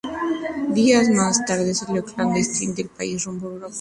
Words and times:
Días 0.71 1.09
más 1.09 1.45
tarde 1.45 1.75
salió 1.75 2.03
clandestinamente 2.03 2.81
del 2.81 2.89
país 2.89 3.23
rumbo 3.23 3.49
a 3.49 3.51
Europa. 3.51 3.69